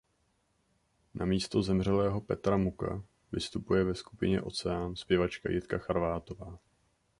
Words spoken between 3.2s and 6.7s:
vystupuje ve skupině Oceán zpěvačka Jitka Charvátová.